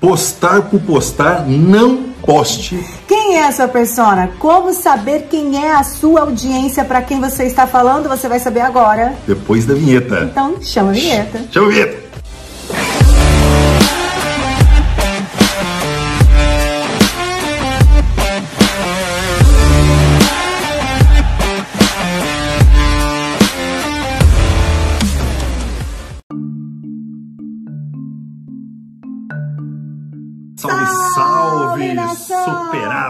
[0.00, 2.78] Postar por postar, não poste.
[3.08, 4.30] Quem é a sua persona?
[4.38, 8.08] Como saber quem é a sua audiência para quem você está falando?
[8.08, 9.14] Você vai saber agora.
[9.26, 10.28] Depois da vinheta.
[10.30, 11.40] Então, chama a vinheta.
[11.50, 12.05] Chama a vinheta.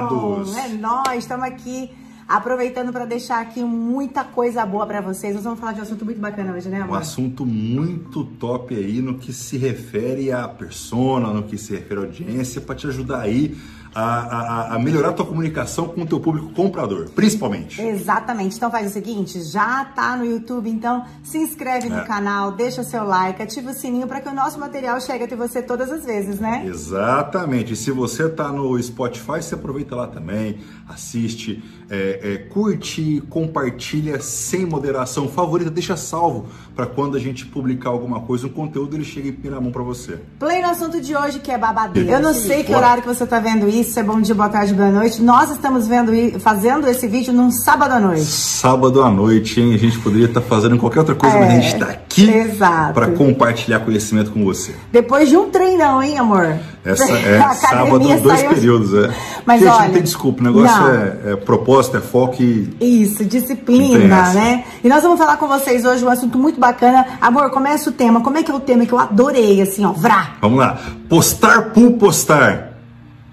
[0.03, 0.57] Superados!
[0.57, 1.91] É nós, estamos aqui
[2.29, 5.35] aproveitando para deixar aqui muita coisa boa para vocês.
[5.35, 6.99] Nós vamos falar de um assunto muito bacana hoje, né, Um amor?
[6.99, 12.03] assunto muito top aí no que se refere à persona, no que se refere à
[12.05, 13.57] audiência, para te ajudar aí
[14.01, 17.81] a, a- a melhorar a tua comunicação com o teu público comprador, principalmente.
[17.81, 18.57] Exatamente.
[18.57, 22.05] Então faz o seguinte, já tá no YouTube, então se inscreve no É.
[22.05, 25.63] canal, deixa seu like, ativa o sininho para que o nosso material chegue até você
[25.63, 26.65] todas as vezes, né?
[26.66, 27.73] Exatamente.
[27.73, 34.21] E se você tá no Spotify, você aproveita lá também, assiste, é, é, curte, compartilha
[34.21, 39.05] sem moderação, favorita, deixa salvo para quando a gente publicar alguma coisa, um conteúdo ele
[39.05, 40.19] chega e na mão para você.
[40.38, 42.10] Play no assunto de hoje que é babadeiro.
[42.10, 44.48] Eu não sei que horário que você tá vendo isso, se é bom dia, boa
[44.48, 45.23] tarde, boa noite.
[45.23, 48.24] Nós estamos vendo fazendo esse vídeo num sábado à noite.
[48.24, 49.74] Sábado à noite, hein?
[49.74, 52.95] A gente poderia estar fazendo qualquer outra coisa, mas a É, gente está aqui exato.
[52.95, 54.74] para compartilhar conhecimento com você.
[54.92, 56.57] Depois de um treinão, hein, amor?
[56.84, 59.14] Essa é A sábado, dois saiu- períodos, é.
[59.45, 63.24] Mas gente, olha, não tem desculpa, o negócio é, é proposta, é foco e Isso,
[63.24, 64.64] disciplina, né?
[64.84, 67.06] E nós vamos falar com vocês hoje um assunto muito bacana.
[67.20, 68.20] Amor, começa o tema.
[68.20, 70.34] Como é que é o tema que eu adorei, assim, ó, vrá.
[70.41, 70.78] vamos lá.
[71.09, 72.75] Postar por postar.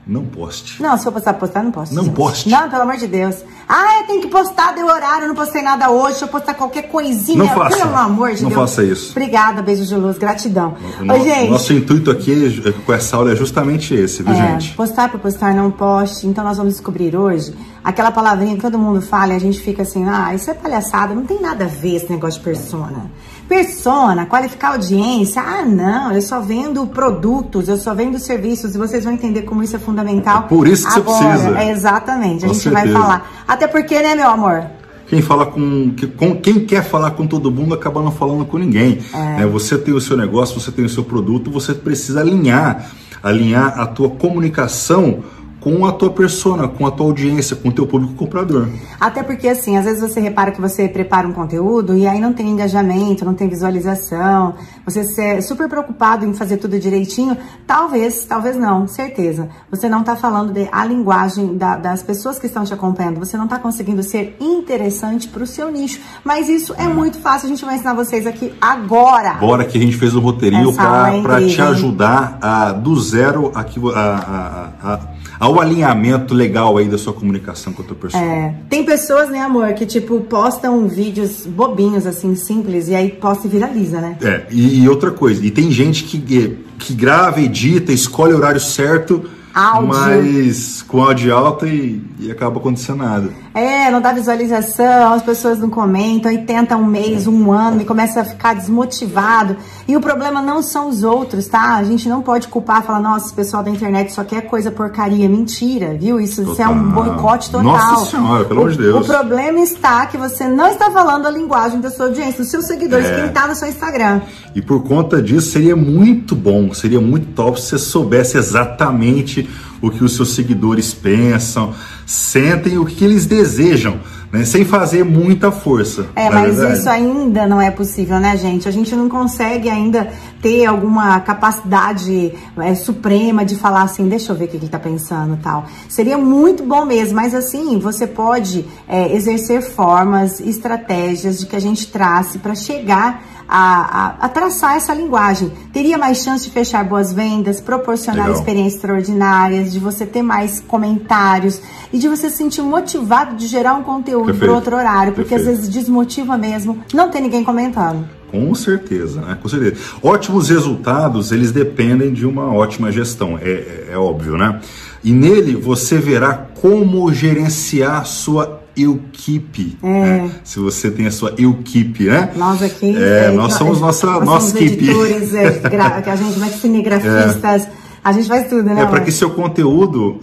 [0.05, 0.81] Não poste.
[0.83, 1.93] Não, se for postar, postar, não posso.
[1.95, 2.13] Não gente.
[2.15, 2.49] poste.
[2.49, 3.37] Não, pelo amor de Deus.
[3.69, 6.53] Ah, eu tenho que postar, deu horário, eu não postei nada hoje, deixa eu postar
[6.55, 7.37] qualquer coisinha.
[7.37, 7.77] Não faça.
[7.77, 8.59] Pelo amor de Não Deus.
[8.61, 9.11] faça isso.
[9.11, 10.75] Obrigada, beijo de luz, gratidão.
[10.99, 11.49] O Ô, no- gente.
[11.49, 14.73] Nosso intuito aqui é- com essa aula é justamente esse, viu, É, gente?
[14.75, 16.27] postar por postar, não poste.
[16.27, 19.83] Então nós vamos descobrir hoje aquela palavrinha que todo mundo fala e a gente fica
[19.83, 23.09] assim, ah, isso é palhaçada, não tem nada a ver esse negócio de persona.
[23.48, 29.04] Persona, qualificar audiência, ah não, eu só vendo produtos, eu só vendo serviços e vocês
[29.04, 30.43] vão entender como isso é fundamental.
[30.45, 31.30] É por isso que você agora.
[31.39, 31.59] precisa.
[31.59, 32.99] É, exatamente, a Com gente vai certeza.
[33.04, 33.31] falar.
[33.48, 34.64] Até porque, né, meu amor?
[35.08, 38.58] Quem fala com, que- com quem quer falar com todo mundo acaba não falando com
[38.58, 38.99] ninguém.
[39.14, 39.45] né?
[39.52, 42.89] Você tem o seu negócio, você tem o seu produto, você precisa alinhar,
[43.21, 45.23] alinhar a tua comunicação
[45.63, 48.67] com a tua persona, com a tua audiência, com o teu público comprador.
[48.99, 52.33] Até porque, assim, às vezes você repara que você prepara um conteúdo e aí não
[52.33, 57.37] tem engajamento, não tem visualização, você é super preocupado em fazer tudo direitinho.
[57.65, 59.47] Talvez, talvez não, certeza.
[59.71, 63.37] Você não tá falando de, a linguagem da- das pessoas que estão te acompanhando, você
[63.37, 65.99] não tá conseguindo ser interessante pro seu nicho.
[66.23, 69.35] Mas isso é muito fácil, a gente vai ensinar vocês aqui agora.
[69.35, 73.51] Bora que a gente fez um roteirinho aula é para te ajudar a, do zero
[73.55, 78.23] aqui, a, a- a- ao alinhamento legal aí da sua comunicação com a tua persona.
[78.23, 83.48] É, tem pessoas, né, amor, que tipo postam vídeos bobinhos, assim, simples, e aí posta
[83.48, 84.17] e viraliza, né?
[84.22, 88.60] É, e, e outra coisa, e tem gente que, que grava, edita, escolhe o horário
[88.60, 89.23] certo,
[89.54, 89.88] Áudio.
[89.88, 93.30] mas com áudio alta e, e acaba acontecendo nada.
[93.53, 97.86] É, não dá visualização, as pessoas não comentam, aí tenta um mês, um ano e
[97.86, 99.55] começa a ficar desmotivado.
[99.87, 101.75] E o problema não são os outros, tá?
[101.75, 105.30] A gente não pode culpar, falar, nossa, pessoal da internet só quer coisa porcaria.
[105.30, 106.19] Mentira, viu?
[106.19, 107.63] Isso, isso é um boicote total.
[107.63, 109.08] Nossa Senhora, pelo amor de Deus.
[109.08, 112.65] O problema está que você não está falando a linguagem da sua audiência, dos seus
[112.65, 113.21] seguidores, É.
[113.21, 114.21] quem tá no seu Instagram.
[114.55, 119.47] E por conta disso, seria muito bom, seria muito top se você soubesse exatamente
[119.83, 121.73] o que os seus seguidores pensam,
[122.05, 123.99] sentem, o que eles desejam,
[124.32, 124.45] né?
[124.45, 126.08] sem fazer muita força.
[126.16, 126.80] É, na mas verdade.
[126.80, 128.66] isso ainda não é possível, né, gente?
[128.66, 130.07] A gente não consegue ainda
[130.42, 134.80] ter alguma capacidade é, suprema de falar assim, deixa eu ver o que ele tá
[134.80, 135.66] pensando tal.
[135.89, 141.62] Seria muito bom mesmo, mas assim, você pode é, exercer formas, estratégias de que a
[141.62, 145.51] gente trace para chegar a, a- a traçar essa linguagem.
[145.72, 148.40] Teria mais chance de fechar boas vendas, proporcionar Legal.
[148.40, 151.62] experiências extraordinárias, de você ter mais comentários
[151.92, 155.51] e de você se sentir motivado de gerar um conteúdo para outro horário, porque Perfeito.
[155.51, 158.07] às vezes desmotiva mesmo não ter ninguém comentando.
[158.31, 159.38] Com certeza, né?
[159.40, 159.75] Com certeza.
[160.01, 164.60] Ótimos resultados, eles dependem de uma ótima gestão, é, é- é óbvio, né?
[165.04, 169.78] E nele você verá como gerenciar sua equipe.
[169.84, 169.88] É.
[169.88, 170.31] né?
[170.44, 172.31] Se você tem a sua equipe, né?
[172.36, 172.96] Nós aqui.
[172.96, 174.84] É, nós somos nossa, nós nossa somos equipe.
[174.90, 177.68] editores, é, gra- que a gente vai cinegrafistas,
[178.04, 178.81] a gente faz tudo, né?
[178.81, 180.20] É para que seu conteúdo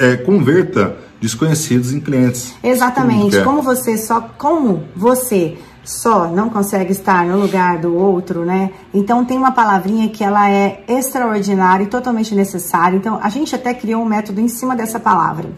[0.00, 2.54] é, é, converta desconhecidos em clientes.
[2.62, 3.40] Exatamente.
[3.42, 8.70] Como você só como você só não consegue estar no lugar do outro, né?
[8.92, 12.96] Então tem uma palavrinha que ela é extraordinária e totalmente necessária.
[12.96, 15.50] Então a gente até criou um método em cima dessa palavra.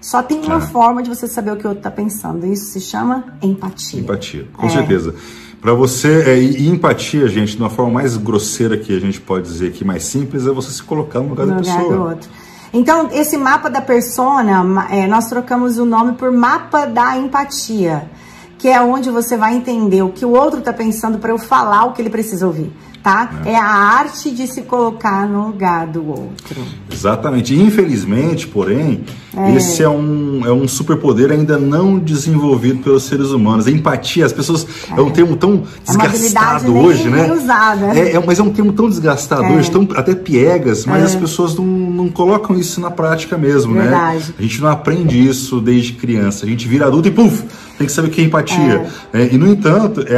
[0.00, 0.60] Só tem uma é.
[0.60, 2.46] forma de você saber o que o outro está pensando.
[2.46, 4.00] Isso se chama empatia.
[4.00, 4.70] Empatia, com é.
[4.70, 5.14] certeza.
[5.60, 9.46] Para você, é, e empatia, gente, de uma forma mais grosseira que a gente pode
[9.46, 11.96] dizer aqui, mais simples, é você se colocar no lugar no da lugar pessoa.
[11.96, 12.30] Do outro.
[12.72, 18.08] Então, esse mapa da persona, é, nós trocamos o nome por mapa da empatia
[18.60, 21.86] que é onde você vai entender o que o outro está pensando para eu falar
[21.86, 22.70] o que ele precisa ouvir
[23.02, 23.42] tá?
[23.44, 23.52] É.
[23.52, 23.56] é.
[23.56, 26.62] a arte de se colocar no lugar do outro.
[26.92, 27.54] Exatamente.
[27.54, 29.04] Infelizmente, porém,
[29.36, 29.56] é.
[29.56, 33.66] esse é um, é um superpoder ainda não desenvolvido pelos seres humanos.
[33.66, 34.66] A empatia, as pessoas.
[34.90, 37.22] É, é um termo tão é desgastado hoje, nem, né?
[37.28, 37.98] Nem usada.
[37.98, 39.52] É, é, mas é um termo tão desgastado é.
[39.52, 43.82] hoje, tão até piegas, mas as pessoas não, não colocam isso na prática mesmo, né?
[43.82, 44.28] Verdade.
[44.28, 44.34] né?
[44.38, 46.44] A gente não aprende isso desde criança.
[46.44, 47.44] A gente vira adulto e puf!
[47.78, 48.86] Tem que saber o que é empatia.
[49.32, 50.14] e, no entanto, é,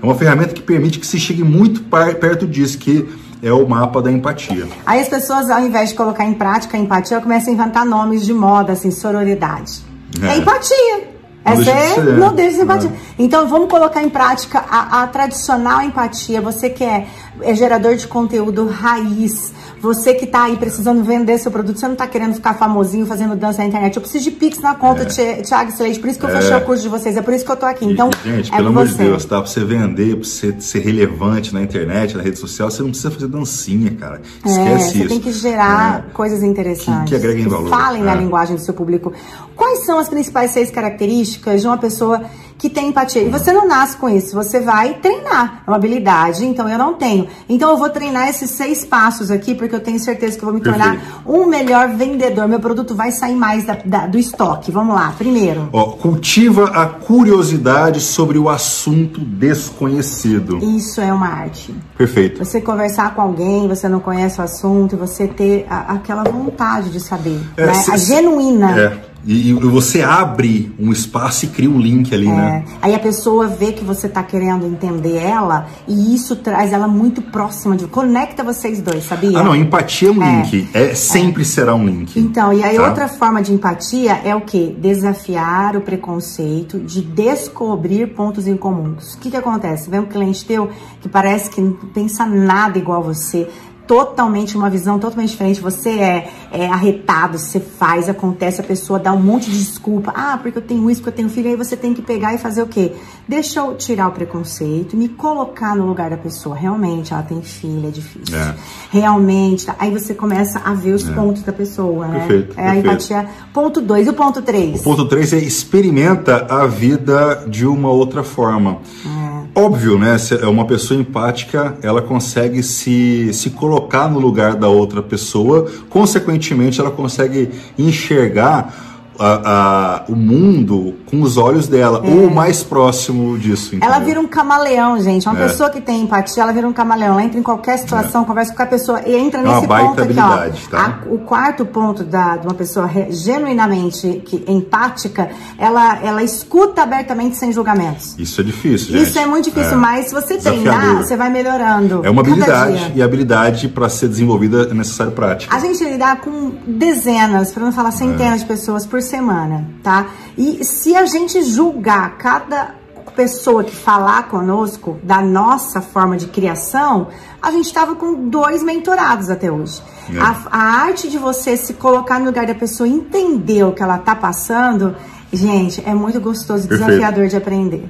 [0.00, 3.08] é uma ferramenta que permite que se chegue chegue muito perto disso, que
[3.42, 4.68] é o mapa da empatia.
[4.84, 8.24] Aí as pessoas, ao invés de colocar em prática a empatia, começam a inventar nomes
[8.24, 9.80] de moda, assim, sororidade.
[10.22, 11.10] É, é empatia.
[11.42, 12.90] Não Essa é, ser, não deixa de ser empatia.
[12.90, 12.92] É.
[13.18, 16.40] Então, vamos colocar em prática a, a tradicional empatia.
[16.42, 17.06] Você que é,
[17.42, 21.94] é gerador de conteúdo raiz, você que está aí precisando vender seu produto, você não
[21.94, 23.96] está querendo ficar famosinho fazendo dança na internet.
[23.96, 25.36] Eu preciso de Pix na conta, é.
[25.42, 26.56] Thiago Slade, por isso que eu fechei é.
[26.56, 27.86] o curso de vocês, é por isso que eu tô aqui.
[27.86, 29.40] Então, e, gente, é pelo amor de Deus, tá?
[29.40, 33.10] Pra você vender, pra você ser relevante na internet, na rede social, você não precisa
[33.10, 34.20] fazer dancinha, cara.
[34.44, 34.98] Esquece é, você isso.
[34.98, 36.12] Você tem que gerar é.
[36.12, 37.04] coisas interessantes.
[37.04, 37.70] Que, que agreguem valor.
[37.70, 38.18] Falem na é.
[38.18, 39.12] linguagem do seu público.
[39.56, 42.22] Quais são as principais seis características de uma pessoa
[42.60, 43.22] que tem empatia.
[43.22, 45.62] E você não nasce com isso, você vai treinar.
[45.66, 47.26] É uma habilidade, então eu não tenho.
[47.48, 50.54] Então eu vou treinar esses seis passos aqui, porque eu tenho certeza que eu vou
[50.54, 51.22] me tornar Perfeito.
[51.24, 52.46] um melhor vendedor.
[52.46, 54.70] Meu produto vai sair mais da, da, do estoque.
[54.70, 55.70] Vamos lá, primeiro.
[55.72, 60.58] Ó, cultiva a curiosidade sobre o assunto desconhecido.
[60.58, 61.74] Isso é uma arte.
[61.96, 62.44] Perfeito.
[62.44, 67.00] Você conversar com alguém, você não conhece o assunto, você ter a, aquela vontade de
[67.00, 67.40] saber.
[67.56, 67.72] É, né?
[67.90, 68.78] a genuína.
[68.78, 69.09] É.
[69.24, 72.32] E, e, você abre um espaço e cria um link ali, é.
[72.32, 72.64] né?
[72.80, 77.20] Aí a pessoa vê que você tá querendo entender ela e isso traz ela muito
[77.20, 79.38] próxima de conecta vocês dois, sabia?
[79.38, 80.42] Ah, não, empatia é um é.
[80.42, 81.44] link, é sempre é.
[81.44, 82.18] será um link.
[82.18, 82.88] Então, e aí tá?
[82.88, 84.76] outra forma de empatia é o que?
[84.78, 89.14] Desafiar o preconceito, de descobrir pontos em comuns.
[89.14, 89.90] O que que acontece?
[89.90, 90.70] Vem um cliente teu
[91.00, 93.48] que parece que não pensa nada igual a você,
[93.90, 95.60] totalmente uma visão totalmente diferente.
[95.60, 100.12] Você é, é arretado, você faz, acontece, a pessoa dá um monte de desculpa.
[100.14, 101.50] Ah, porque eu tenho isso, porque eu tenho filho.
[101.50, 102.92] Aí você tem que pegar e fazer o quê?
[103.26, 106.54] Deixa eu tirar o preconceito, me colocar no lugar da pessoa.
[106.54, 108.38] Realmente, ela tem filho, é difícil.
[108.38, 108.54] É.
[108.92, 109.66] Realmente.
[109.66, 109.74] Tá?
[109.76, 111.12] Aí você começa a ver os é.
[111.12, 112.20] pontos da pessoa, né?
[112.20, 113.28] Perfeito, é a empatia.
[113.52, 114.06] Ponto 2.
[114.06, 114.78] E o ponto 3?
[114.78, 118.78] O ponto 3 é experimenta a vida de uma outra forma.
[119.04, 119.39] É.
[119.54, 120.16] Óbvio, né?
[120.40, 126.80] É uma pessoa empática, ela consegue se, se colocar no lugar da outra pessoa, consequentemente,
[126.80, 128.89] ela consegue enxergar
[129.20, 132.10] a, a, o mundo com os olhos dela, é.
[132.10, 133.74] ou mais próximo disso.
[133.74, 133.88] Entendeu?
[133.88, 135.28] Ela vira um camaleão, gente.
[135.28, 135.46] Uma é.
[135.46, 137.12] pessoa que tem empatia, ela vira um camaleão.
[137.12, 138.24] Ela entra em qualquer situação, é.
[138.24, 140.70] conversa com a pessoa e entra é nesse ponto aqui, ó.
[140.70, 141.00] Tá?
[141.06, 146.82] A, o quarto ponto da, de uma pessoa re, genuinamente que, empática, ela, ela escuta
[146.82, 148.14] abertamente sem julgamentos.
[148.18, 149.02] Isso é difícil, gente.
[149.02, 149.76] Isso é muito difícil, é.
[149.76, 152.00] mas se você treinar, você vai melhorando.
[152.04, 155.54] É uma habilidade e habilidade para ser desenvolvida é necessário prática.
[155.54, 160.06] A gente lidar com dezenas, para não falar centenas de pessoas por semana, tá?
[160.38, 162.74] E se a gente julgar cada
[163.10, 167.08] pessoa que falar conosco da nossa forma de criação,
[167.42, 169.82] a gente estava com dois mentorados até hoje.
[170.14, 170.18] É.
[170.18, 173.98] A, a, arte de você se colocar no lugar da pessoa, entender o que ela
[173.98, 174.96] tá passando,
[175.32, 177.88] gente, é muito gostoso e desafiador de aprender.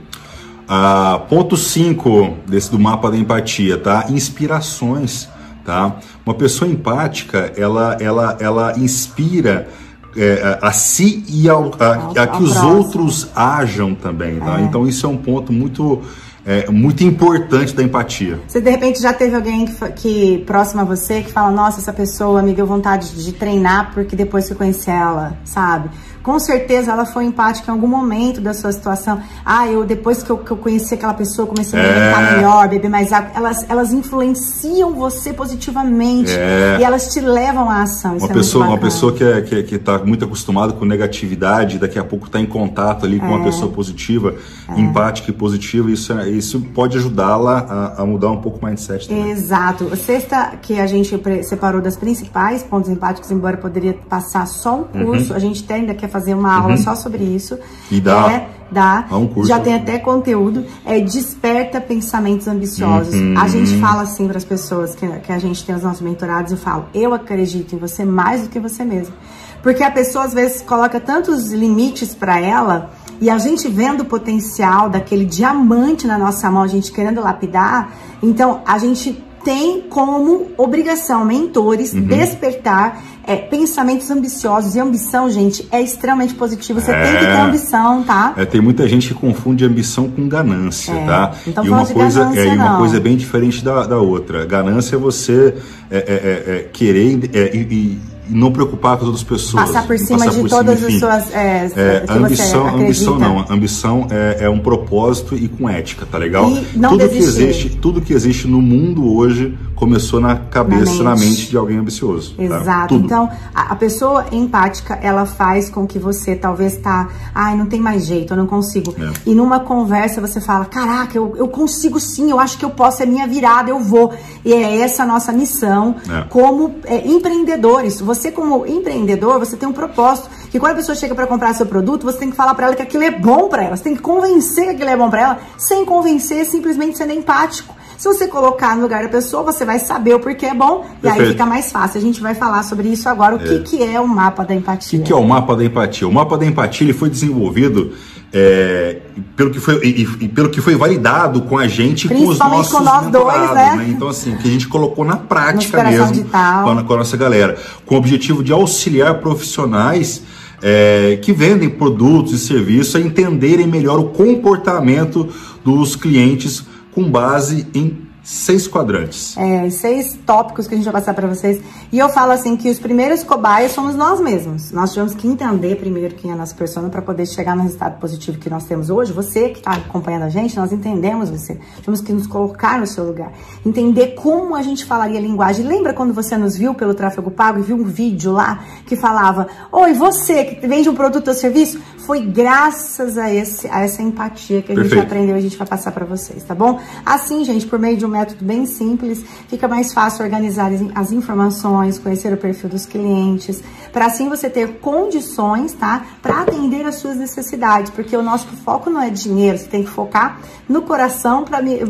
[0.68, 4.06] Ah, ponto 5 desse do mapa da empatia, tá?
[4.08, 5.28] Inspirações,
[5.64, 5.96] tá?
[6.24, 9.68] Uma pessoa empática, ela, ela, ela inspira
[10.16, 14.38] é, a, si e ao, a, a que os outros ajam também.
[14.40, 14.60] Tá?
[14.60, 14.62] É.
[14.62, 16.02] Então isso é um ponto muito
[16.44, 18.40] é, muito importante da empatia.
[18.48, 21.92] Você de repente já teve alguém que, que próximo a você que fala, nossa, essa
[21.92, 25.90] pessoa me deu vontade de treinar porque depois que eu conheci ela, sabe?
[26.22, 29.20] Com certeza ela foi empática em algum momento da sua situação.
[29.44, 32.36] Ah, eu depois que eu, que eu conheci aquela pessoa, comecei a me alimentar é...
[32.36, 33.30] melhor, beber mais água.
[33.34, 36.78] Elas, elas influenciam você positivamente é...
[36.78, 38.16] e elas te levam à ação.
[38.16, 40.84] Isso uma, é pessoa, uma pessoa que é, que, é, que tá muito acostumada com
[40.84, 43.44] negatividade, daqui a pouco está em contato ali com uma é.
[43.44, 44.34] pessoa positiva,
[44.68, 44.80] é.
[44.80, 49.30] empática e positiva, isso, isso pode ajudá-la a, a, mudar um pouco o mindset também.
[49.30, 49.96] Exato.
[49.96, 55.30] Sexta que a gente separou das principais pontos empáticos, embora poderia passar só um curso,
[55.30, 55.36] uhum.
[55.36, 56.82] a gente tem ainda que fazer uma aula uhum.
[56.82, 57.58] só sobre isso.
[57.90, 59.06] E dá, é, Dá.
[59.10, 59.48] Há um curso.
[59.48, 60.64] Já tem até conteúdo.
[60.84, 63.14] É Desperta Pensamentos Ambiciosos.
[63.14, 63.34] Uhum.
[63.36, 66.52] A gente fala assim para as pessoas que, que a gente tem os nossos mentorados,
[66.52, 69.14] eu falo, eu acredito em você mais do que você mesmo.
[69.62, 74.04] Porque a pessoa às vezes coloca tantos limites para ela e a gente vendo o
[74.06, 80.48] potencial daquele diamante na nossa mão, a gente querendo lapidar, então a gente tem como
[80.56, 82.02] obrigação, mentores, uhum.
[82.02, 84.74] despertar é, pensamentos ambiciosos.
[84.74, 86.80] E ambição, gente, é extremamente positivo.
[86.80, 88.34] Você é, tem que ter ambição, tá?
[88.36, 91.32] É, tem muita gente que confunde ambição com ganância, é, tá?
[91.46, 94.44] Então, e uma coisa ganância, é, uma coisa bem diferente da, da outra.
[94.44, 95.54] Ganância é você
[95.90, 97.18] é, é, é querer
[97.54, 97.98] e
[98.30, 99.64] não preocupar com as outras pessoas.
[99.64, 101.34] Passar por cima passar de por todas cima, as suas.
[101.34, 103.44] É, é, ambição, ambição não.
[103.48, 106.50] Ambição é, é, um propósito e com ética, tá legal?
[106.74, 107.18] Não tudo desistir.
[107.18, 111.48] que existe, tudo que existe no mundo hoje começou na cabeça, na mente, na mente
[111.48, 112.34] de alguém ambicioso.
[112.34, 112.42] Tá?
[112.42, 112.98] Exato.
[112.98, 113.04] Tá?
[113.04, 117.80] Então, a, a, pessoa empática, ela faz com que você talvez tá, ai, não tem
[117.80, 118.94] mais jeito, eu não consigo.
[119.00, 119.10] É.
[119.24, 123.02] E numa conversa você fala, caraca, eu, eu consigo sim, eu acho que eu posso,
[123.02, 124.12] é minha virada, eu vou.
[124.44, 126.24] E é essa a nossa missão é.
[126.28, 128.02] como é, empreendedores.
[128.02, 131.54] Você você como empreendedor, você tem um propósito, que quando a pessoa chega para comprar
[131.54, 133.84] seu produto, você tem que falar para ela que aquilo é bom para ela, você
[133.84, 137.74] tem que convencer que aquilo é bom para ela, sem convencer, simplesmente sendo empático.
[138.00, 141.04] Se você colocar no lugar da pessoa, você vai saber o porquê é bom Perfeito.
[141.04, 141.98] e aí fica mais fácil.
[141.98, 143.44] A gente vai falar sobre isso agora, o é.
[143.44, 144.98] que, que é o mapa da empatia.
[144.98, 146.08] O que, que é o mapa da empatia?
[146.08, 147.92] O mapa da empatia ele foi desenvolvido
[148.32, 148.98] é,
[149.34, 152.72] pelo, que foi, e, e, pelo que foi validado com a gente com os nossos
[152.72, 153.76] com nós dois, né?
[153.76, 153.86] né?
[153.88, 157.58] Então, assim, que a gente colocou na prática mesmo com a, com a, nossa galera,
[157.84, 160.22] com o objetivo de auxiliar profissionais
[160.62, 165.28] é, que vendem produtos e serviços a entenderem melhor o comportamento
[165.64, 169.36] dos clientes com base em seis quadrantes.
[169.36, 171.60] É, seis tópicos que a gente vai passar para vocês.
[171.92, 174.70] E eu falo assim que os primeiros cobaias somos nós mesmos.
[174.72, 177.98] Nós tivemos que entender primeiro quem é a nossa persona para poder chegar no resultado
[177.98, 179.12] positivo que nós temos hoje.
[179.12, 181.58] Você que está acompanhando a gente, nós entendemos você.
[181.84, 183.32] Temos que nos colocar no seu lugar.
[183.64, 185.66] Entender como a gente falaria a linguagem.
[185.66, 189.48] Lembra quando você nos viu pelo tráfego pago e viu um vídeo lá que falava:
[189.72, 191.80] Oi, você que vende um produto ou serviço?
[192.06, 194.94] Foi graças a, esse, a essa empatia que a Perfeito.
[194.94, 196.80] gente aprendeu e a gente vai passar para vocês, tá bom?
[197.04, 201.98] Assim, gente, por meio de um método bem simples, fica mais fácil organizar as informações,
[201.98, 206.04] conhecer o perfil dos clientes, para assim você ter condições, tá?
[206.22, 209.90] Para atender as suas necessidades, porque o nosso foco não é dinheiro, você tem que
[209.90, 211.80] focar no coração, para mi,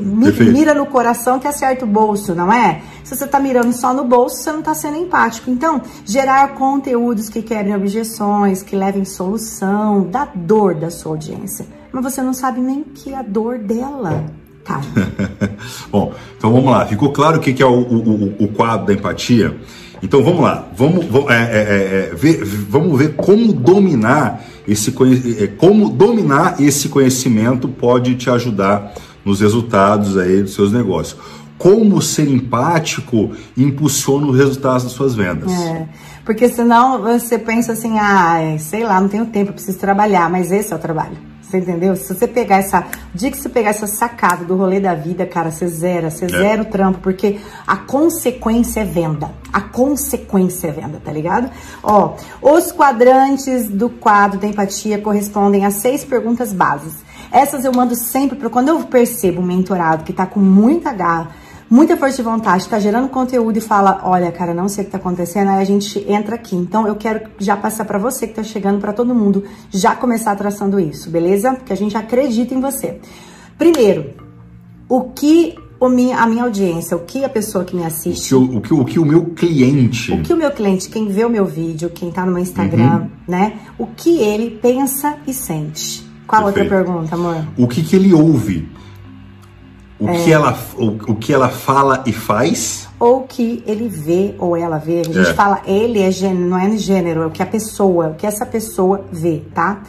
[0.52, 2.83] mira no coração que acerta o bolso, não é?
[3.05, 5.50] Se você tá mirando só no bolso, você não tá sendo empático.
[5.50, 11.66] Então, gerar conteúdos que quebrem objeções, que levem solução da dor da sua audiência.
[11.92, 14.25] Mas você não sabe nem que é a dor dela.
[14.64, 14.80] Tá.
[15.90, 16.87] Bom, então vamos lá.
[16.87, 19.57] Ficou claro o que é o, o, o quadro da empatia?
[20.02, 24.95] Então vamos lá, vamos, vamos, é, é, é, ver, vamos ver como dominar esse
[25.38, 31.21] é, como dominar esse conhecimento pode te ajudar nos resultados aí dos seus negócios.
[31.59, 35.52] Como ser empático impulsiona os resultados das suas vendas.
[35.52, 35.87] É,
[36.31, 40.73] porque senão você pensa assim, ah, sei lá, não tenho tempo, preciso trabalhar, mas esse
[40.73, 41.19] é o trabalho.
[41.43, 41.97] Você entendeu?
[41.97, 42.87] Se você pegar essa.
[43.13, 46.27] O dia que você pegar essa sacada do rolê da vida, cara, você zera, você
[46.27, 46.29] é.
[46.29, 49.33] zera o trampo, porque a consequência é venda.
[49.53, 51.51] A consequência é venda, tá ligado?
[51.83, 56.95] Ó, os quadrantes do quadro da empatia correspondem a seis perguntas bases.
[57.33, 61.31] Essas eu mando sempre para quando eu percebo um mentorado que tá com muita garra
[61.71, 64.89] muita força de vontade, está gerando conteúdo e fala, olha, cara, não sei o que
[64.89, 66.57] está acontecendo, aí a gente entra aqui.
[66.57, 70.35] Então, eu quero já passar para você que está chegando, para todo mundo, já começar
[70.35, 71.55] traçando isso, beleza?
[71.55, 72.99] Porque a gente acredita em você.
[73.57, 74.15] Primeiro,
[74.89, 78.35] o que o minha, a minha audiência, o que a pessoa que me assiste...
[78.35, 80.12] O que o, o que, o, meu cliente...
[80.12, 83.03] O que o meu cliente, quem vê o meu vídeo, quem está no meu Instagram,
[83.03, 83.11] uhum.
[83.27, 83.55] né?
[83.79, 86.07] O que ele pensa e sente.
[86.27, 86.75] Qual Perfeito.
[86.75, 87.47] outra pergunta, amor?
[87.57, 88.69] O que, que ele ouve?
[90.00, 90.25] O, é.
[90.25, 92.88] que ela, o, o, que ela fala e faz.
[92.99, 95.00] Ou que ele vê ou ela vê.
[95.00, 95.35] A gente é.
[95.35, 98.47] fala ele é gênero, não é gênero, é o que a pessoa, o que essa
[98.47, 99.83] pessoa vê, tá?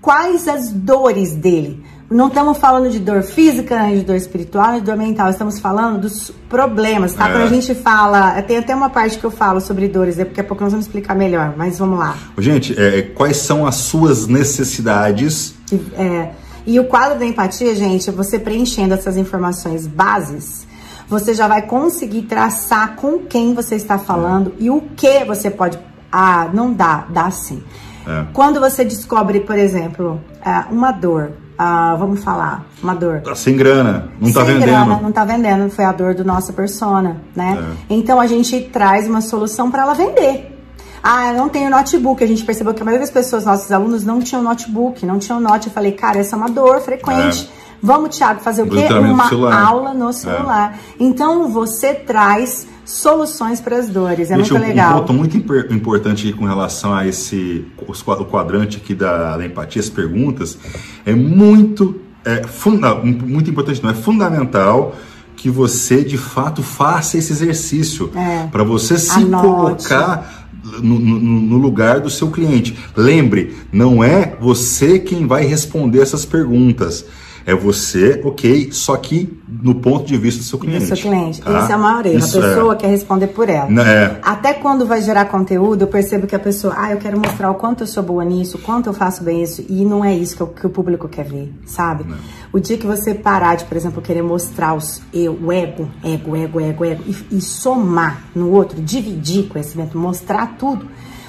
[0.00, 1.84] Quais as dores dele?
[2.10, 5.28] Não estamos falando de dor física, de dor espiritual, de dor mental.
[5.28, 7.28] Estamos falando dos problemas, tá?
[7.28, 7.32] É.
[7.32, 8.40] Quando a gente fala...
[8.40, 11.14] Tem até uma parte que eu falo sobre dores, daqui a pouco nós vamos explicar
[11.14, 12.16] melhor, mas vamos lá.
[12.38, 15.54] Gente, é, quais são as suas necessidades?
[15.98, 16.30] É
[16.68, 20.66] e o quadro da empatia, gente, você preenchendo essas informações bases,
[21.08, 25.78] você já vai conseguir traçar com quem você está falando e o que você pode.
[26.12, 27.64] Ah, não dá, dá sim.
[28.06, 28.26] É.
[28.34, 33.22] Quando você descobre, por exemplo, é, uma dor, ah, vamos falar, uma dor.
[33.22, 34.66] Tá sem grana, não tá sem vendendo.
[34.66, 37.76] Grana, não tá vendendo, foi a dor do nossa persona, né?
[37.88, 37.94] É.
[37.94, 40.57] Então a gente traz uma solução para ela vender.
[41.02, 42.22] Ah, eu não tenho notebook.
[42.22, 45.40] A gente percebeu que a maioria das pessoas, nossos alunos, não tinham notebook, não tinham
[45.40, 45.68] note.
[45.68, 47.50] Eu falei, cara, essa é uma dor frequente.
[47.64, 47.68] É.
[47.80, 48.86] Vamos, Thiago, fazer o quê?
[48.92, 50.74] Uma aula no celular.
[50.74, 51.02] É.
[51.02, 54.30] Então, você traz soluções para as dores.
[54.30, 54.96] É Gente, muito legal.
[54.96, 59.90] Um ponto muito importante com relação a esse o quadrante aqui da, da empatia, as
[59.90, 60.58] perguntas,
[61.04, 64.94] é muito, é, funda, muito importante, não é fundamental
[65.36, 68.48] que você de fato faça esse exercício é.
[68.50, 69.46] para você se Anote.
[69.46, 70.47] colocar
[70.82, 72.76] no, no, lugar do seu cliente.
[72.96, 77.04] Lembre, não é você quem vai responder essas perguntas.
[77.48, 80.80] É você, ok, só que no ponto de vista do seu cliente.
[80.80, 81.40] Do seu cliente.
[81.40, 81.62] Tá?
[81.62, 82.18] Isso é uma orelha.
[82.18, 82.76] Isso a pessoa é.
[82.76, 83.88] quer responder por ela.
[83.88, 84.18] É.
[84.20, 87.54] Até quando vai gerar conteúdo, eu percebo que a pessoa, ah, eu quero mostrar o
[87.54, 89.64] quanto eu sou boa nisso, o quanto eu faço bem isso.
[89.66, 92.04] E não é isso que, que o público quer ver, sabe?
[92.04, 92.18] Não.
[92.52, 96.36] O dia que você parar de, por exemplo, querer mostrar os, eu, o ego, ego,
[96.36, 100.86] ego, ego, ego, e, e somar no outro, dividir conhecimento, mostrar tudo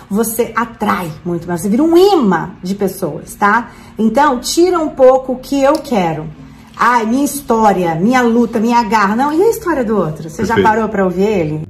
[0.09, 3.71] você atrai muito mais, você vira um imã de pessoas, tá?
[3.97, 6.27] Então, tira um pouco o que eu quero.
[6.75, 9.15] Ai, minha história, minha luta, minha garra.
[9.15, 10.29] Não, e a história do outro?
[10.29, 10.47] Você Perfeito.
[10.57, 11.69] já parou para ouvir ele?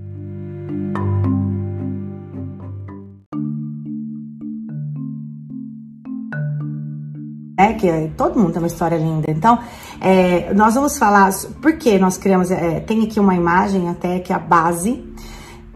[7.58, 9.30] É, que todo mundo tem uma história linda.
[9.30, 9.60] Então,
[10.00, 11.30] é, nós vamos falar
[11.62, 12.52] por que nós criamos.
[12.52, 15.04] É, tem aqui uma imagem até que é a base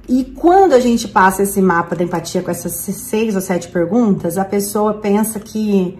[0.07, 4.37] e quando a gente passa esse mapa da empatia com essas seis ou sete perguntas,
[4.37, 5.97] a pessoa pensa que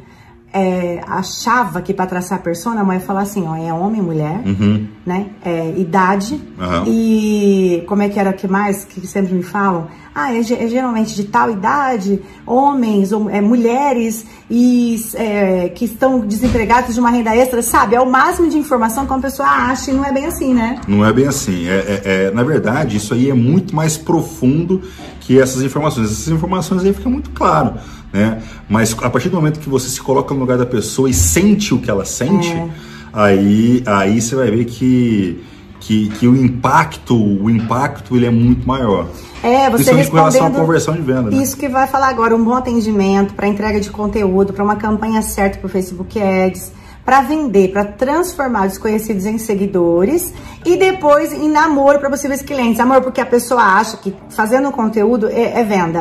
[0.53, 4.39] é, achava que para traçar a persona, a mãe falar assim, ó, é homem, mulher,
[4.45, 4.88] uhum.
[5.03, 5.31] né?
[5.43, 6.83] É, idade uhum.
[6.86, 9.88] e como é que era que mais que sempre me falam?
[10.13, 16.19] Ah, é, é geralmente de tal idade, homens ou é, mulheres e é, que estão
[16.19, 17.95] desempregados de uma renda extra, sabe?
[17.95, 20.79] É o máximo de informação que uma pessoa acha e não é bem assim, né?
[20.88, 21.67] Não é bem assim.
[21.67, 24.83] É, é na verdade, isso aí é muito mais profundo
[25.19, 26.12] que essas informações.
[26.12, 27.74] Essas informações aí fica muito claro
[28.13, 28.41] né?
[28.70, 31.74] Mas a partir do momento que você se coloca no lugar da pessoa e sente
[31.74, 32.70] o que ela sente, é.
[33.12, 35.43] aí, aí você vai ver que,
[35.79, 39.07] que, que, o impacto, o impacto ele é muito maior.
[39.42, 41.31] É, você Principalmente com relação à conversão de venda.
[41.31, 41.37] Né?
[41.37, 45.22] Isso que vai falar agora, um bom atendimento para entrega de conteúdo, para uma campanha
[45.24, 46.72] certa para o Facebook Ads,
[47.03, 50.33] para vender, para transformar desconhecidos em seguidores
[50.64, 52.79] e depois em namoro para possíveis clientes.
[52.79, 56.00] Amor, porque a pessoa acha que fazendo conteúdo é, é venda.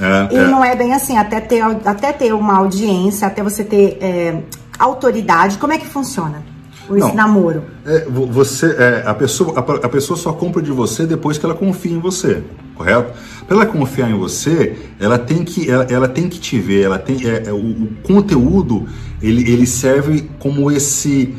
[0.00, 0.46] É, e é.
[0.46, 4.42] não é bem assim, até ter, até ter uma audiência, até você ter é,
[4.78, 6.42] autoridade, como é que funciona?
[6.88, 7.64] O não, namoro.
[7.86, 11.54] É, você, é, a, pessoa, a, a, pessoa só compra de você depois que ela
[11.54, 12.42] confia em você,
[12.74, 13.12] correto?
[13.46, 16.98] Para ela confiar em você, ela tem que, ela, ela tem que te ver, ela
[16.98, 18.86] tem, é, o, o, conteúdo
[19.22, 21.34] ele, ele serve como esse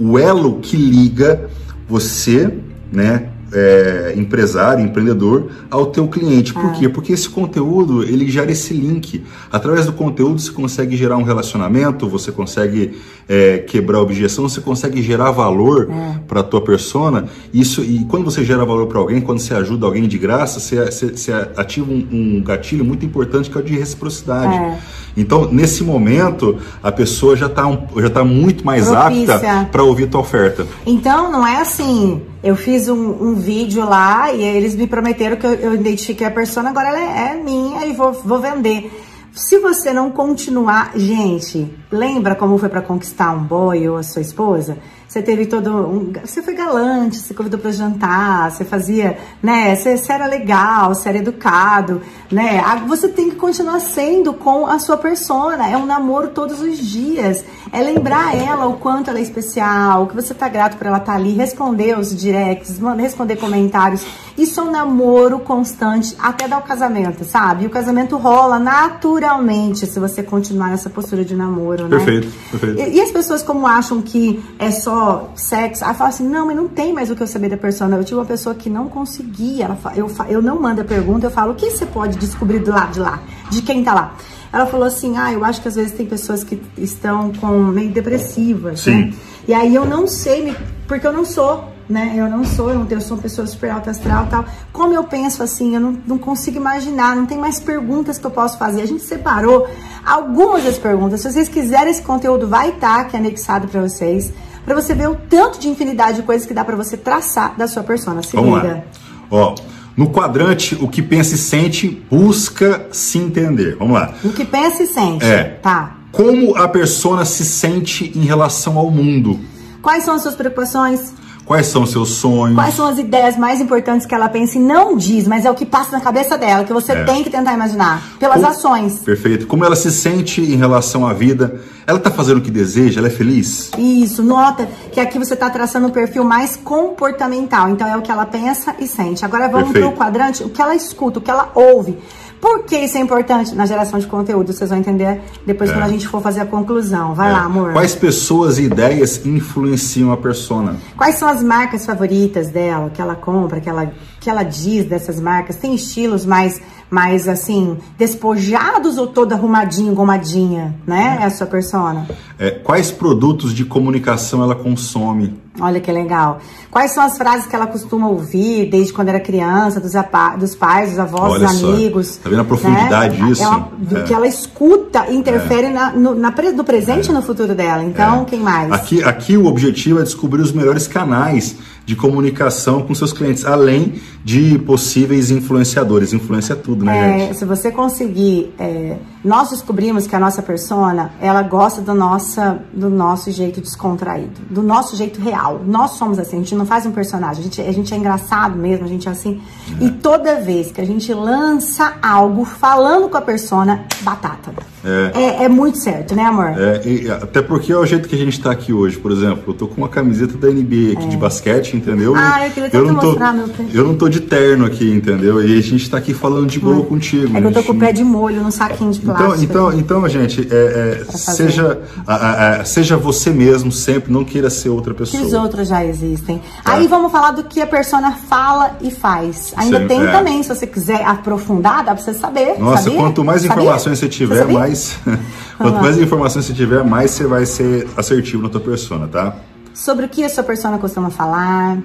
[0.00, 1.48] o elo que liga
[1.88, 2.52] você,
[2.92, 6.52] né, é, empresário, empreendedor, ao teu cliente.
[6.52, 6.70] Por ah.
[6.70, 6.88] quê?
[6.88, 9.24] Porque esse conteúdo, ele gera esse link.
[9.50, 15.02] Através do conteúdo, você consegue gerar um relacionamento, você consegue é, quebrar objeção, você consegue
[15.02, 16.20] gerar valor é.
[16.26, 17.26] para a tua persona.
[17.52, 20.84] Isso, e quando você gera valor para alguém, quando você ajuda alguém de graça, você,
[20.84, 24.54] você, você ativa um, um, gatilho muito importante que é o de reciprocidade.
[24.54, 24.78] É.
[25.16, 29.34] Então, nesse momento, a pessoa já está um, já tá muito mais Propícia.
[29.34, 30.66] apta para ouvir tua oferta.
[30.86, 35.46] Então, não é assim, eu fiz um, um, vídeo lá e eles me prometeram que
[35.46, 38.90] eu, eu identifiquei a persona, agora ela é, é minha e vou, vou vender.
[39.32, 44.22] Se você não continuar, gente, lembra como foi para conquistar um boy ou a sua
[44.22, 44.78] esposa?
[45.06, 49.74] Você teve todo um, você foi galante, você convidou para jantar, você fazia, né?
[49.74, 52.60] Você, você, era legal, você era educado, né?
[52.86, 55.68] Você tem que continuar sendo com a sua persona.
[55.68, 57.44] É um namoro todos os dias.
[57.72, 61.12] É lembrar ela o quanto ela é especial, que você tá grato por ela estar
[61.12, 64.04] tá ali, responder os directs, responder comentários.
[64.36, 67.64] Isso é um namoro constante até dar o casamento, sabe?
[67.64, 71.96] E o casamento rola naturalmente se você continuar nessa postura de namoro, né?
[71.96, 72.80] Perfeito, perfeito.
[72.80, 75.84] E, e as pessoas como acham que é só sexo.
[75.84, 77.96] Aí fala assim, não, mas não tem mais o que eu saber da persona.
[77.96, 79.64] Eu tive uma pessoa que não conseguia.
[79.64, 82.70] Ela, eu, eu não mando a pergunta, eu falo, o que você pode descobrir do
[82.70, 83.20] lado de lá?
[83.50, 84.14] De quem tá lá?
[84.52, 87.90] Ela falou assim, ah, eu acho que às vezes tem pessoas que estão com meio
[87.90, 89.06] depressivas, Sim.
[89.06, 89.14] né?
[89.46, 90.54] E aí eu não sei,
[90.86, 92.14] porque eu não sou, né?
[92.16, 94.44] Eu não sou, eu, não tenho, eu sou uma pessoa super alta astral e tal.
[94.72, 98.30] Como eu penso assim, eu não, não consigo imaginar, não tem mais perguntas que eu
[98.30, 98.82] posso fazer.
[98.82, 99.66] A gente separou
[100.04, 101.22] algumas das perguntas.
[101.22, 104.32] Se vocês quiserem esse conteúdo, vai estar tá aqui anexado para vocês
[104.68, 107.66] para você ver o tanto de infinidade de coisas que dá para você traçar da
[107.66, 108.22] sua persona.
[108.22, 108.74] Se Vamos liga.
[108.74, 108.82] Lá.
[109.30, 109.54] Ó,
[109.98, 113.74] no quadrante, o que pensa e sente, busca se entender.
[113.76, 114.14] Vamos lá.
[114.22, 115.24] O que pensa e sente.
[115.24, 115.58] É.
[115.60, 115.96] Tá.
[116.12, 119.40] Como a persona se sente em relação ao mundo?
[119.82, 121.12] Quais são as suas preocupações?
[121.48, 122.54] Quais são os seus sonhos?
[122.54, 125.54] Quais são as ideias mais importantes que ela pensa e não diz, mas é o
[125.54, 127.04] que passa na cabeça dela, que você é.
[127.04, 128.98] tem que tentar imaginar, pelas Como, ações.
[128.98, 129.46] Perfeito.
[129.46, 131.58] Como ela se sente em relação à vida?
[131.86, 133.00] Ela está fazendo o que deseja?
[133.00, 133.70] Ela é feliz?
[133.78, 134.22] Isso.
[134.22, 137.70] Nota que aqui você está traçando um perfil mais comportamental.
[137.70, 139.24] Então é o que ela pensa e sente.
[139.24, 141.96] Agora vamos para o quadrante, o que ela escuta, o que ela ouve.
[142.40, 144.52] Por que isso é importante na geração de conteúdo?
[144.52, 145.72] Vocês vão entender depois é.
[145.72, 147.14] quando a gente for fazer a conclusão.
[147.14, 147.32] Vai é.
[147.32, 147.72] lá, amor.
[147.72, 150.76] Quais pessoas e ideias influenciam a persona?
[150.96, 153.92] Quais são as marcas favoritas dela, que ela compra, que ela,
[154.28, 155.56] que ela diz dessas marcas?
[155.56, 156.60] Tem estilos mais
[156.90, 161.18] mais assim, despojados ou toda arrumadinha, gomadinha, né?
[161.20, 162.08] É a sua persona.
[162.38, 165.38] É, quais produtos de comunicação ela consome?
[165.60, 166.38] Olha que legal.
[166.70, 169.92] Quais são as frases que ela costuma ouvir desde quando era criança, dos,
[170.38, 172.06] dos pais, dos avós, Olha dos amigos?
[172.06, 172.20] Só.
[172.22, 173.28] Tá vendo a profundidade né?
[173.28, 173.42] disso?
[173.42, 174.02] Ela, é.
[174.04, 175.70] que ela escuta interfere é.
[175.70, 177.82] na, no, na, no presente e no futuro dela.
[177.82, 178.24] Então, é.
[178.24, 178.70] quem mais?
[178.72, 181.56] Aqui, aqui o objetivo é descobrir os melhores canais
[181.88, 186.12] de comunicação com seus clientes, além de possíveis influenciadores.
[186.12, 187.38] Influencia tudo, né, é, gente?
[187.38, 188.52] Se você conseguir...
[188.58, 194.40] É, nós descobrimos que a nossa persona, ela gosta do, nossa, do nosso jeito descontraído,
[194.50, 195.62] do nosso jeito real.
[195.66, 198.56] Nós somos assim, a gente não faz um personagem, a gente, a gente é engraçado
[198.56, 199.40] mesmo, a gente é assim.
[199.80, 199.84] É.
[199.84, 204.52] E toda vez que a gente lança algo falando com a persona, batata.
[204.84, 206.52] É, é, é muito certo, né, amor?
[206.56, 209.42] É, até porque é o jeito que a gente tá aqui hoje, por exemplo.
[209.48, 211.18] Eu tô com uma camiseta da NBA aqui de é.
[211.18, 212.14] basquete, entendeu?
[212.16, 213.64] Ah, eu queria eu não tô, mostrar meu pé.
[213.72, 215.42] Eu não tô de terno aqui, entendeu?
[215.42, 217.36] E a gente tá aqui falando de boa contigo.
[217.36, 219.42] É que eu tô com o pé de molho num saquinho de plástico.
[219.42, 224.50] Então, então, então gente, é, é, seja, a, a, seja você mesmo sempre, não queira
[224.50, 225.20] ser outra pessoa.
[225.20, 226.42] Que os outros já existem.
[226.62, 226.72] Tá.
[226.72, 229.52] Aí vamos falar do que a persona fala e faz.
[229.56, 230.10] Ainda Sim, tem é.
[230.10, 232.58] também, se você quiser aprofundar, dá pra você saber.
[232.58, 232.98] Nossa, sabia?
[232.98, 234.98] quanto mais informações você tiver, você mais.
[235.58, 239.34] quanto mais informações você tiver, mais você vai ser assertivo na tua persona, tá?
[239.78, 241.78] Sobre o que a sua persona costuma falar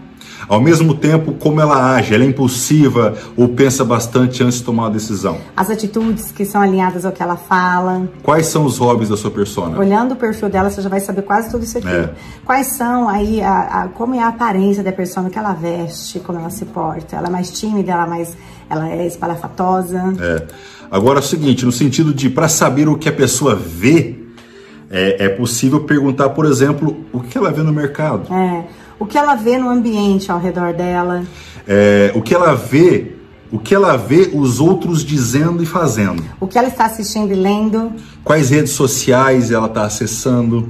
[0.47, 4.84] ao mesmo tempo, como ela age, ela é impulsiva ou pensa bastante antes de tomar
[4.84, 5.38] uma decisão.
[5.56, 8.10] As atitudes que são alinhadas ao que ela fala.
[8.21, 9.77] Quais são os hobbies da sua persona?
[9.77, 11.88] Olhando o perfil dela, você já vai saber quase tudo isso aqui.
[11.88, 12.10] É.
[12.43, 16.39] Quais são aí, a, a, como é a aparência da persona que ela veste, como
[16.39, 17.15] ela se porta.
[17.15, 18.38] Ela é mais tímida, ela é mais,
[18.69, 20.13] ela é espalhafatosa.
[20.19, 20.47] É.
[20.91, 24.23] Agora é o seguinte, no sentido de para saber o que a pessoa vê,
[24.93, 28.34] é, é, possível perguntar, por exemplo, o que ela vê no mercado.
[28.34, 28.63] É
[29.03, 31.23] o que ela vê no ambiente ao redor dela.
[31.67, 33.12] É, o que ela vê,
[33.51, 36.23] o que ela vê os outros dizendo e fazendo.
[36.39, 37.91] O que ela está assistindo e lendo.
[38.24, 40.70] Quais redes sociais ela está acessando.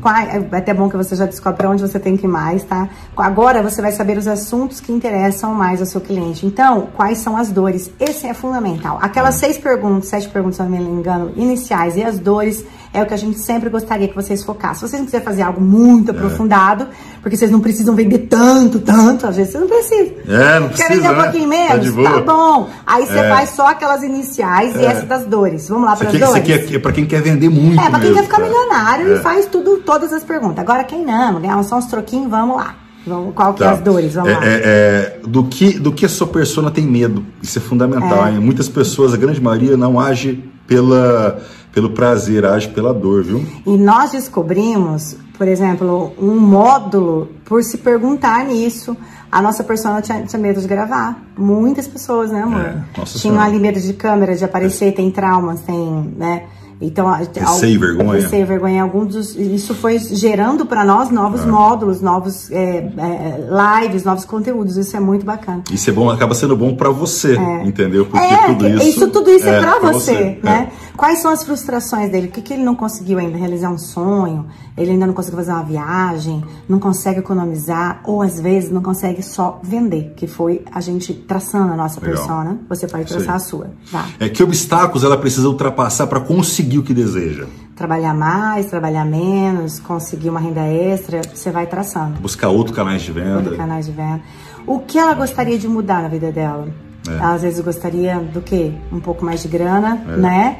[0.51, 2.89] é até bom que você já descobre onde você tem que ir mais, tá?
[3.15, 6.45] Agora você vai saber os assuntos que interessam mais ao seu cliente.
[6.45, 7.91] Então, quais são as dores?
[7.99, 8.97] Esse é fundamental.
[9.01, 9.39] Aquelas é.
[9.39, 13.13] seis perguntas, sete perguntas, se não me engano, iniciais e as dores é o que
[13.13, 14.75] a gente sempre gostaria que vocês focassem.
[14.75, 16.15] Se vocês não quiserem fazer algo muito é.
[16.15, 16.87] aprofundado,
[17.21, 20.13] porque vocês não precisam vender tanto, tanto, às vezes você não precisa.
[20.27, 21.23] É, não precisa, Quer vender um né?
[21.23, 21.95] pouquinho tá menos?
[21.95, 22.69] Tá, tá bom.
[22.85, 23.29] Aí você é.
[23.29, 24.81] faz só aquelas iniciais é.
[24.81, 25.67] e essa das dores.
[25.69, 26.49] Vamos lá para as dores?
[26.49, 29.19] É, é para quem quer vender muito É, para quem quer ficar milionário e é.
[29.19, 30.59] faz tudo, todas as perguntas.
[30.59, 32.75] Agora, quem não, ganhar só uns troquinhos, vamos lá.
[33.05, 33.65] Vamos, qual que tá.
[33.65, 34.13] é as dores?
[34.13, 34.45] Vamos é, lá.
[34.45, 37.25] É, é, do, que, do que a sua persona tem medo.
[37.41, 38.25] Isso é fundamental.
[38.27, 38.31] É.
[38.31, 41.41] Muitas pessoas, a grande maioria, não age pela
[41.73, 43.43] pelo prazer, age pela dor, viu?
[43.65, 48.95] E nós descobrimos, por exemplo, um módulo por se perguntar nisso.
[49.31, 51.19] A nossa persona tinha, tinha medo de gravar.
[51.35, 52.61] Muitas pessoas, né, amor?
[52.61, 54.91] É, Tinham ali medo de câmera, de aparecer, é.
[54.91, 56.43] tem traumas, tem, né?
[56.85, 58.21] Então, receio vergonha.
[58.21, 58.83] Receio vergonha.
[58.83, 61.47] Algum dos, isso foi gerando para nós novos ah.
[61.47, 64.75] módulos, novos é, é, lives, novos conteúdos.
[64.77, 65.63] Isso é muito bacana.
[65.71, 67.63] Isso é bom, acaba sendo bom para você, é.
[67.65, 68.05] entendeu?
[68.05, 70.69] Porque é, tudo isso, isso tudo isso é, é para você, você, né?
[70.95, 72.27] Quais são as frustrações dele?
[72.27, 74.45] O que, que ele não conseguiu ainda realizar um sonho?
[74.77, 76.43] Ele ainda não conseguiu fazer uma viagem?
[76.69, 78.01] Não consegue economizar?
[78.03, 80.13] Ou às vezes não consegue só vender?
[80.15, 82.15] Que foi a gente traçando a nossa Legal.
[82.15, 82.59] persona.
[82.69, 83.45] Você pode traçar Sim.
[83.45, 83.71] a sua.
[83.91, 84.07] Tá?
[84.19, 87.45] É que obstáculos ela precisa ultrapassar para conseguir o que deseja?
[87.75, 92.19] Trabalhar mais, trabalhar menos, conseguir uma renda extra, você vai traçando.
[92.19, 93.37] Buscar outros canais de venda.
[93.37, 94.21] Outros canais de venda.
[94.67, 96.67] O que ela gostaria de mudar na vida dela?
[97.07, 97.11] É.
[97.11, 98.71] Ela, às vezes gostaria do quê?
[98.91, 100.17] Um pouco mais de grana, é.
[100.17, 100.59] né?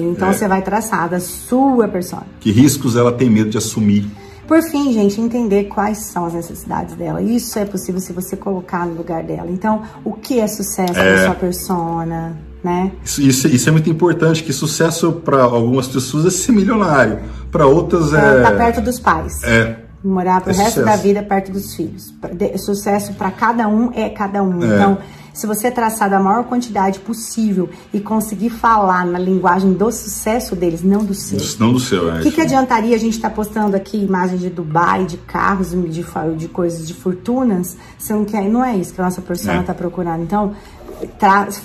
[0.00, 0.32] Então é.
[0.32, 2.26] você vai traçar da sua persona.
[2.40, 4.06] Que riscos ela tem medo de assumir?
[4.46, 7.20] Por fim, gente, entender quais são as necessidades dela.
[7.20, 9.50] Isso é possível se você colocar no lugar dela.
[9.50, 11.24] Então, o que é sucesso é.
[11.24, 12.36] sua persona?
[12.62, 12.92] Né?
[13.04, 17.20] Isso, isso, isso, é muito importante, que sucesso para algumas pessoas é ser milionário,
[17.52, 18.40] para outras é...
[18.40, 18.42] é...
[18.42, 19.40] Tá perto dos pais.
[19.44, 19.76] É.
[20.02, 20.86] Morar pro é resto sucesso.
[20.86, 22.12] da vida perto dos filhos.
[22.56, 24.62] Sucesso para cada um é cada um.
[24.62, 24.74] É.
[24.74, 24.98] Então,
[25.36, 30.82] Se você traçar da maior quantidade possível e conseguir falar na linguagem do sucesso deles,
[30.82, 31.38] não do seu.
[31.60, 32.20] Não do seu, é.
[32.20, 35.72] O que, que adiantaria a gente estar tá postando aqui imagens de Dubai, de carros,
[35.72, 36.02] de,
[36.36, 38.48] de coisas de fortunas, se não quer?
[38.48, 39.76] Não é isso que a nossa persona está é.
[39.76, 40.22] procurando.
[40.22, 40.54] Então,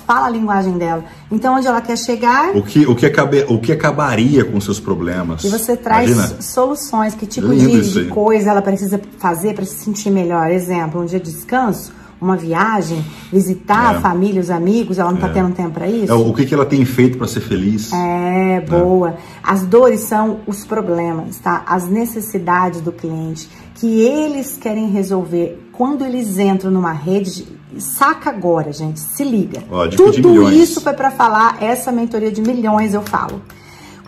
[0.06, 1.02] fala a linguagem dela.
[1.30, 2.54] Então, onde ela quer chegar.
[2.54, 5.44] O que, o que, acabe, o que acabaria com seus problemas?
[5.44, 6.42] E você traz Imagina.
[6.42, 10.50] soluções, que tipo de, de coisa ela precisa fazer para se sentir melhor.
[10.50, 13.96] Exemplo, um dia de descanso uma viagem, visitar é.
[13.96, 15.32] a família, os amigos, ela não está é.
[15.32, 16.12] tendo tempo para isso?
[16.12, 17.92] É, o que, que ela tem feito para ser feliz?
[17.92, 19.16] É, boa.
[19.42, 21.64] As dores são os problemas, tá?
[21.66, 27.46] As necessidades do cliente que eles querem resolver quando eles entram numa rede.
[27.78, 29.62] Saca agora, gente, se liga.
[29.70, 33.42] Ó, Tudo isso foi para falar essa mentoria de milhões, eu falo.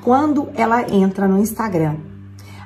[0.03, 1.97] Quando ela entra no Instagram,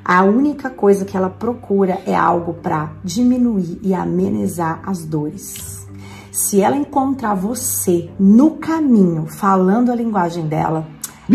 [0.09, 5.87] a única coisa que ela procura é algo para diminuir e amenizar as dores.
[6.33, 10.87] Se ela encontrar você no caminho, falando a linguagem dela,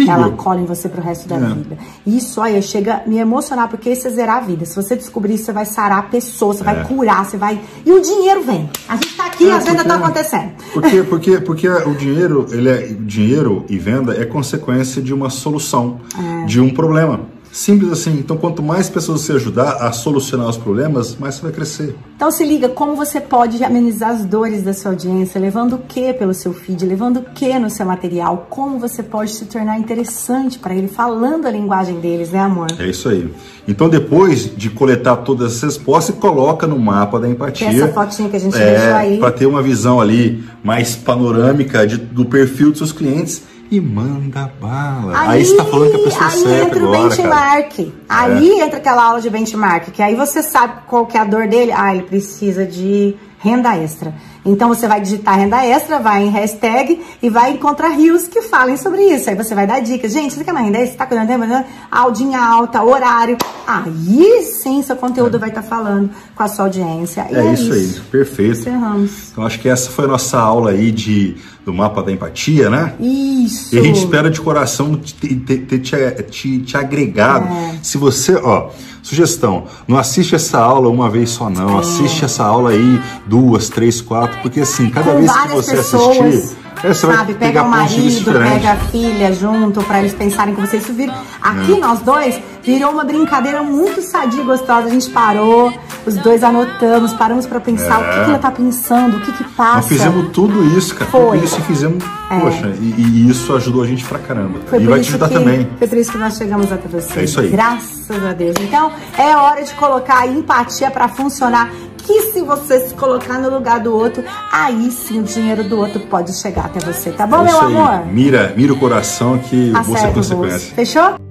[0.10, 1.54] ela cola em você pro resto da é.
[1.54, 1.78] vida.
[2.04, 4.66] Isso, olha, chega a me emocionar, porque isso é zerar a vida.
[4.66, 6.66] Se você descobrir isso, você vai sarar a pessoa, você é.
[6.66, 7.62] vai curar, você vai.
[7.86, 8.68] E o dinheiro vem.
[8.90, 10.52] A gente tá aqui, é, a venda tá acontecendo.
[10.74, 12.88] Porque, porque, porque o dinheiro, ele é.
[13.04, 16.46] Dinheiro e venda é consequência de uma solução, é.
[16.46, 17.33] de um problema.
[17.54, 18.18] Simples assim.
[18.18, 21.96] Então, quanto mais pessoas você ajudar a solucionar os problemas, mais você vai crescer.
[22.16, 26.12] Então, se liga, como você pode amenizar as dores da sua audiência, levando o que
[26.14, 30.58] pelo seu feed, levando o que no seu material, como você pode se tornar interessante
[30.58, 32.70] para ele, falando a linguagem deles, né, amor?
[32.80, 33.32] É isso aí.
[33.68, 37.68] Então, depois de coletar todas essas respostas, coloca no mapa da empatia.
[37.68, 39.20] É essa fotinha que a gente é, deixou aí.
[39.20, 44.52] Para ter uma visão ali mais panorâmica de, do perfil dos seus clientes e manda
[44.62, 45.20] bala.
[45.20, 47.76] Aí, aí você tá falando que a pessoa é certa Aí entra agora, o benchmark.
[47.76, 47.92] Cara.
[48.08, 48.66] Aí é.
[48.66, 51.72] entra aquela aula de benchmark, que aí você sabe qual que é a dor dele.
[51.72, 54.14] Ah, ele precisa de renda extra.
[54.46, 58.78] Então você vai digitar renda extra, vai em hashtag e vai encontrar rios que falem
[58.78, 59.30] sobre isso.
[59.30, 60.14] Aí você vai dar dicas.
[60.14, 60.92] Gente, você quer uma renda extra?
[60.92, 61.66] Você tá cuidando tempo?
[61.92, 63.38] Aldinha alta, horário.
[63.68, 65.40] Aí sim seu conteúdo é.
[65.40, 67.28] vai estar tá falando com a sua audiência.
[67.30, 68.60] É, é, isso, isso aí, perfeito.
[68.60, 69.12] Encerramos.
[69.32, 72.94] Então acho que essa foi a nossa aula aí de, do mapa da empatia, né?
[73.00, 73.76] Isso.
[73.76, 77.46] E a gente espera de coração ter, ter, te, te, te, agregado.
[77.46, 77.80] É.
[77.82, 78.70] Se você, ó,
[79.04, 84.02] sugestão, não assiste essa aula uma vez só não, assiste essa aula aí duas, três,
[84.02, 86.18] quatro, porque assim, cada Com vez que você pessoas.
[86.18, 90.86] assistir é, sabe, pega o marido, pega a filha junto para eles pensarem que vocês
[90.88, 91.14] viram.
[91.42, 91.80] Aqui é.
[91.80, 94.88] nós dois virou uma brincadeira muito sadia e gostosa.
[94.88, 95.72] A gente parou,
[96.06, 98.04] os dois anotamos, paramos para pensar é.
[98.04, 99.76] o que, que, ela tá pensando, o que que passa.
[99.76, 101.10] Nós fizemos tudo isso, cara.
[101.10, 101.38] Foi.
[101.38, 102.40] Tudo isso e fizemos, é.
[102.40, 104.60] poxa, e, e, isso ajudou a gente pra caramba.
[104.68, 105.68] Foi e vai te ajudar que, também.
[105.78, 107.20] Foi por isso que nós chegamos até você.
[107.20, 107.50] É isso aí.
[107.50, 108.56] Graças a Deus.
[108.60, 111.72] Então, é hora de colocar a empatia para funcionar
[112.06, 116.02] que se você se colocar no lugar do outro, aí sim o dinheiro do outro
[116.02, 117.90] pode chegar até você, tá bom, é meu amor?
[117.90, 118.14] Aí.
[118.14, 120.76] Mira, mira o coração que você é consequência.
[120.76, 121.23] Fechou?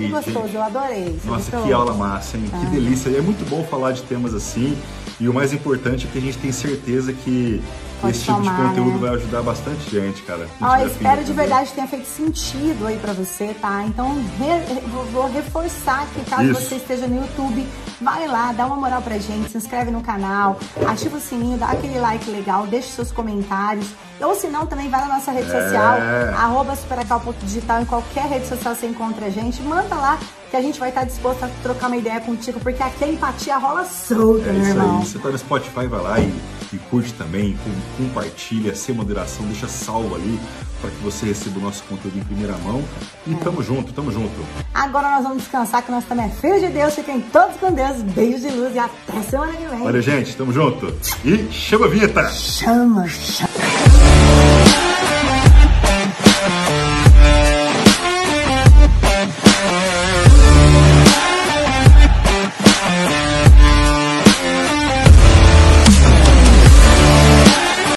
[0.00, 0.06] Aí.
[0.06, 1.18] Que gostoso, eu adorei.
[1.24, 2.44] Nossa, que aula massa, hein?
[2.60, 3.10] Que delícia.
[3.10, 4.76] E é muito bom falar de temas assim.
[5.18, 7.62] E o mais importante é que a gente tem certeza que
[8.00, 8.98] Pode esse tipo de conteúdo né?
[8.98, 10.48] vai ajudar bastante gente, cara.
[10.60, 13.84] Ó, espero de verdade que tenha feito sentido aí pra você, tá?
[13.84, 14.80] Então, re,
[15.12, 16.60] vou reforçar que caso Isso.
[16.60, 17.66] você esteja no YouTube,
[18.00, 20.58] vai lá, dá uma moral pra gente, se inscreve no canal,
[20.88, 23.86] ativa o sininho, dá aquele like legal, deixa seus comentários.
[24.20, 25.62] Ou se não, também vai na nossa rede é.
[25.62, 25.98] social,
[26.36, 30.18] arroba superacau.digital, em qualquer rede social você encontra a gente, manda lá
[30.50, 33.56] que a gente vai estar disposto a trocar uma ideia contigo, porque aqui a empatia
[33.56, 34.98] rola solta, é meu irmão.
[34.98, 35.06] Aí.
[35.06, 36.34] Você tá no Spotify, vai lá e,
[36.72, 37.56] e curte também,
[37.96, 40.40] compartilha, sem moderação, deixa salvo ali
[40.80, 42.82] para que você receba o nosso conteúdo em primeira mão.
[43.26, 43.36] E é.
[43.36, 44.34] tamo junto, tamo junto.
[44.74, 46.94] Agora nós vamos descansar, que nós também é filho de Deus.
[46.94, 48.02] Fiquem todos com Deus.
[48.02, 49.82] Beijos de luz e até semana que vem.
[49.82, 50.92] Olha, gente, tamo junto.
[51.24, 52.28] E chama a vinheta.
[52.30, 54.09] Chama, chama.